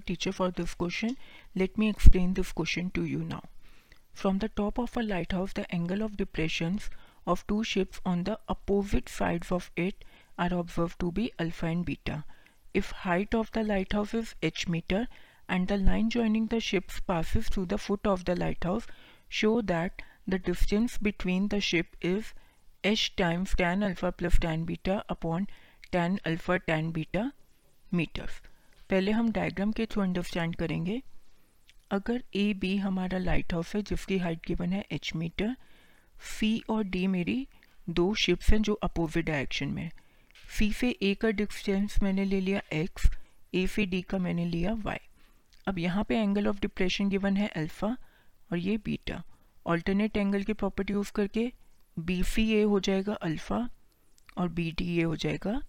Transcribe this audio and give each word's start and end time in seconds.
teacher 0.00 0.32
for 0.32 0.50
this 0.50 0.74
question. 0.74 1.16
Let 1.54 1.76
me 1.78 1.88
explain 1.88 2.34
this 2.34 2.52
question 2.52 2.90
to 2.90 3.04
you 3.04 3.18
now. 3.18 3.42
From 4.12 4.38
the 4.38 4.48
top 4.48 4.78
of 4.78 4.96
a 4.96 5.02
lighthouse, 5.02 5.52
the 5.52 5.70
angle 5.74 6.02
of 6.02 6.16
depressions 6.16 6.88
of 7.26 7.46
two 7.46 7.64
ships 7.64 8.00
on 8.06 8.24
the 8.24 8.38
opposite 8.48 9.08
sides 9.08 9.52
of 9.52 9.70
it 9.76 10.04
are 10.38 10.54
observed 10.54 10.98
to 11.00 11.12
be 11.12 11.32
alpha 11.38 11.66
and 11.66 11.84
beta. 11.84 12.24
If 12.72 12.90
height 12.90 13.34
of 13.34 13.50
the 13.52 13.62
lighthouse 13.62 14.14
is 14.14 14.34
h 14.42 14.68
meter 14.68 15.08
and 15.48 15.68
the 15.68 15.76
line 15.76 16.10
joining 16.10 16.46
the 16.46 16.60
ships 16.60 17.00
passes 17.00 17.48
through 17.48 17.66
the 17.66 17.78
foot 17.78 18.06
of 18.06 18.24
the 18.24 18.36
lighthouse, 18.36 18.86
show 19.28 19.60
that 19.62 20.02
the 20.26 20.38
distance 20.38 20.98
between 20.98 21.48
the 21.48 21.60
ship 21.60 21.96
is 22.00 22.32
h 22.84 23.16
times 23.16 23.54
tan 23.56 23.82
alpha 23.82 24.12
plus 24.12 24.38
tan 24.38 24.64
beta 24.64 25.04
upon 25.08 25.48
tan 25.90 26.20
alpha 26.24 26.58
tan 26.58 26.90
beta 26.90 27.32
meters. 27.90 28.40
पहले 28.90 29.12
हम 29.12 29.30
diagram 29.32 29.72
के 29.72 29.86
through 29.86 30.02
understand 30.02 30.56
करेंगे। 30.56 31.02
अगर 31.90 32.22
A 32.34 32.52
B 32.54 32.76
हमारा 32.76 33.18
light 33.18 33.52
house 33.52 33.74
है, 33.74 33.82
जिसकी 33.82 34.18
height 34.18 34.46
given 34.46 34.72
है 34.72 34.84
H 34.92 35.12
metre 35.16 35.56
C 36.30 36.62
और 36.70 36.84
डी 36.84 37.06
मेरी 37.06 37.46
दो 37.88 38.12
शिप्स 38.14 38.50
हैं 38.50 38.60
जो 38.62 38.74
अपोजिट 38.82 39.26
डायरेक्शन 39.26 39.68
में 39.68 39.90
सी 40.58 40.72
से 40.72 40.88
ए 41.02 41.14
का 41.14 41.30
डिस्टेंस 41.30 42.02
मैंने 42.02 42.24
ले 42.24 42.40
लिया 42.40 42.60
एक्स 42.72 43.10
ए 43.54 43.66
से 43.66 43.86
डी 43.86 44.00
का 44.02 44.18
मैंने 44.18 44.44
लिया 44.44 44.72
वाई 44.84 44.98
अब 45.68 45.78
यहाँ 45.78 46.04
पे 46.04 46.16
एंगल 46.18 46.48
ऑफ़ 46.48 46.60
डिप्रेशन 46.60 47.08
गिवन 47.08 47.36
है 47.36 47.46
अल्फ़ा 47.56 47.96
और 48.50 48.58
ये 48.58 48.76
बीटा 48.84 49.22
ऑल्टरनेट 49.66 50.16
एंगल 50.16 50.42
की 50.42 50.52
प्रॉपर्टी 50.52 50.92
यूज़ 50.92 51.12
करके 51.12 51.50
बी 51.96 52.22
सी 52.24 52.50
ए 52.54 52.62
हो 52.62 52.80
जाएगा 52.80 53.14
अल्फ़ा 53.22 53.68
और 54.38 54.48
बी 54.48 54.70
डी 54.78 54.98
ए 54.98 55.02
हो 55.02 55.16
जाएगा 55.16 55.60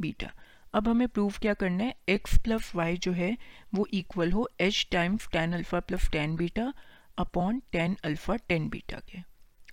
बीटा 0.00 0.30
अब 0.74 0.88
हमें 0.88 1.08
प्रूव 1.08 1.34
क्या 1.40 1.54
करना 1.54 1.84
है? 1.84 1.94
एक्स 2.08 2.38
प्लस 2.44 2.74
वाई 2.74 2.96
जो 2.96 3.12
है, 3.12 3.36
वो 3.74 3.86
इक्वल 3.94 4.32
हो 4.32 4.48
H 4.60 4.86
times 4.92 5.28
tan 5.32 5.52
alpha 5.52 5.80
plus 5.80 6.08
tan 6.12 6.36
beta 6.36 6.72
upon 7.18 7.60
tan 7.72 7.96
alpha 8.04 8.36
tan 8.48 8.68
beta 8.68 9.00
के। 9.10 9.18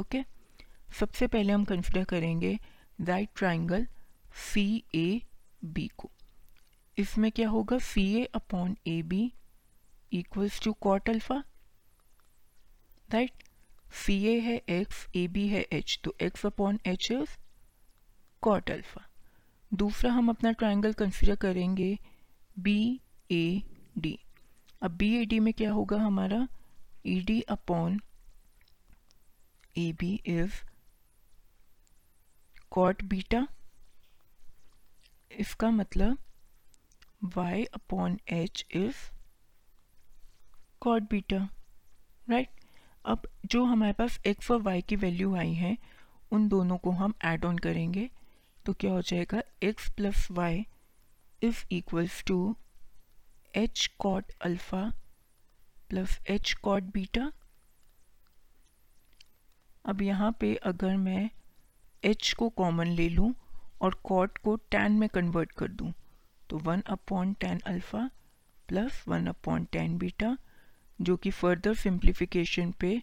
ओके 0.00 0.22
सबसे 0.98 1.26
पहले 1.26 1.52
हम 1.52 1.64
कंसिडर 1.64 2.04
करेंगे 2.04 2.58
right 3.00 3.28
triangle 3.36 3.86
C 4.44 4.66
A 4.94 5.20
B 5.64 5.90
को। 5.98 6.10
इसमें 6.98 7.30
क्या 7.32 7.48
होगा? 7.48 7.78
C 7.78 8.12
A 8.16 8.24
upon 8.34 8.76
A 8.86 9.00
B 9.02 9.32
equals 10.12 10.60
to 10.62 10.72
cot 10.80 11.08
alpha 11.10 11.42
right 13.08 13.42
C 14.04 14.14
A 14.26 14.38
है 14.40 14.56
एक्स 14.70 15.06
ए 15.16 15.26
बी 15.28 15.46
है 15.48 15.64
एच 15.72 15.98
तो 16.04 16.14
X 16.22 16.46
upon 16.46 16.78
H 16.86 17.10
is 17.12 17.36
cot 18.42 18.70
alpha 18.70 19.02
दूसरा 19.74 20.12
हम 20.12 20.28
अपना 20.28 20.50
ट्राइंगल 20.52 20.92
कंसिडर 20.92 21.34
करेंगे 21.34 21.98
बी 22.58 23.00
ए 23.30 23.62
डी 23.98 24.18
अब 24.82 24.90
बी 24.90 25.14
ए 25.16 25.24
डी 25.24 25.38
में 25.40 25.52
क्या 25.54 25.72
होगा 25.72 25.96
हमारा? 26.00 26.46
E 27.06 27.20
D 27.20 27.40
upon 27.40 28.00
A 29.78 29.92
B 29.92 30.14
is 30.26 30.52
cot 32.70 33.02
beta 33.04 33.46
इसका 35.38 35.70
मतलब 35.70 36.18
y 37.38 37.66
upon 37.74 38.18
H 38.28 38.66
is 38.70 38.96
cot 40.80 41.02
beta 41.02 41.48
right 42.30 42.48
अब 43.04 43.22
जो 43.46 43.64
हमारे 43.64 43.92
पास 43.92 44.18
x 44.26 44.50
और 44.50 44.62
y 44.62 44.82
की 44.82 44.96
वैल्यू 44.96 45.34
आई 45.36 45.52
है, 45.52 45.76
उन 46.32 46.48
दोनों 46.48 46.78
को 46.78 46.90
हम 46.90 47.14
ऐड 47.24 47.44
ऑन 47.44 47.58
करेंगे 47.58 48.10
तो 48.66 48.72
क्या 48.72 48.92
हो 48.92 49.02
जाएगा? 49.02 49.42
X 49.64 49.88
plus 49.88 50.26
Y 50.30 50.64
is 51.42 51.64
equals 51.70 52.22
to 52.24 52.56
H 53.54 53.86
cot 53.98 54.32
alpha 54.40 54.82
plus 55.88 56.18
H 56.30 56.52
cot 56.62 56.82
beta 56.82 57.32
अब 59.84 60.02
यहाँ 60.02 60.30
पे 60.40 60.54
अगर 60.64 60.96
मैं 60.96 61.30
एच 62.04 62.32
को 62.32 62.48
कॉमन 62.48 62.86
ले 62.86 63.08
लूँ 63.08 63.32
और 63.82 63.94
कॉट 64.04 64.38
को 64.38 64.56
टेन 64.70 64.92
में 64.92 65.08
कन्वर्ट 65.08 65.52
कर 65.52 65.68
दूँ 65.68 65.92
तो 66.50 66.58
one 66.58 66.80
upon 66.86 67.32
tan 67.34 67.60
alpha 67.66 68.08
plus 68.68 69.04
one 69.08 69.26
upon 69.26 69.64
tan 69.64 69.98
beta 69.98 70.36
जो 71.00 71.16
कि 71.16 71.30
फर्दर 71.30 71.74
सिंप्लीफिकेशन 71.74 72.72
पे 72.72 73.02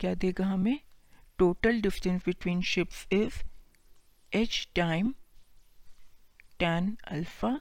क्या 0.00 0.14
देगा 0.14 0.46
हमें? 0.46 0.78
Total 1.38 1.80
distance 1.80 2.22
between 2.26 2.62
ships 2.62 3.06
is 3.12 3.42
h 4.32 4.56
time 4.78 5.12
tan 6.64 6.96
alpha 7.14 7.60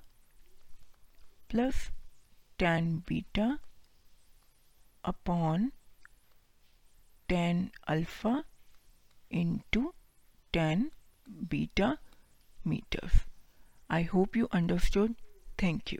plus 1.50 1.92
tan 2.58 3.04
beta 3.08 3.60
upon 5.04 5.74
tan 7.28 7.60
alpha 7.96 8.46
into 9.30 9.94
tan 10.54 10.90
beta 11.50 11.98
meters. 12.64 13.28
I 13.90 14.04
hope 14.04 14.38
you 14.38 14.48
understood. 14.54 15.16
Thank 15.58 15.92
you. 15.92 16.00